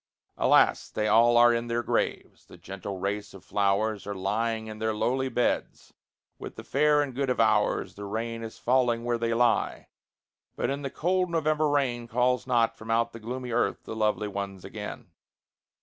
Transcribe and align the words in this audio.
Alas! 0.35 0.89
they 0.89 1.07
all 1.07 1.37
are 1.37 1.53
in 1.53 1.67
their 1.67 1.83
graves; 1.83 2.47
the 2.47 2.57
gentle 2.57 2.97
race 2.97 3.35
of 3.35 3.45
flowers 3.45 4.07
Are 4.07 4.15
lying 4.15 4.65
in 4.65 4.79
their 4.79 4.95
lowly 4.95 5.29
beds, 5.29 5.93
with 6.39 6.55
the 6.55 6.63
fair 6.63 7.03
and 7.03 7.13
good 7.13 7.29
of 7.29 7.39
ours. 7.39 7.93
The 7.93 8.05
rain 8.05 8.41
is 8.41 8.57
falling 8.57 9.03
where 9.03 9.19
they 9.19 9.35
lie, 9.35 9.89
but 10.55 10.81
the 10.81 10.89
cold 10.89 11.29
November 11.29 11.69
rain 11.69 12.07
Calls 12.07 12.47
not 12.47 12.75
from 12.75 12.89
out 12.89 13.13
the 13.13 13.19
gloomy 13.19 13.51
earth 13.51 13.83
the 13.83 13.95
lovely 13.95 14.27
ones 14.27 14.65
again. 14.65 15.11